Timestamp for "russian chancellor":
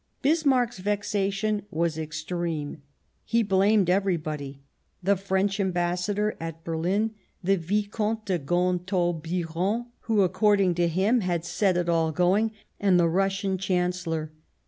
13.07-14.31